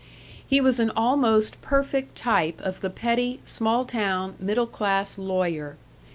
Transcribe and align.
He 0.47 0.59
was 0.59 0.79
an 0.79 0.89
almost 0.95 1.61
perfect 1.61 2.15
type 2.15 2.59
of 2.61 2.81
the 2.81 2.89
petty 2.89 3.39
small 3.45 3.85
town 3.85 4.33
middle 4.39 4.65
class 4.65 5.15
lawyer. 5.19 5.77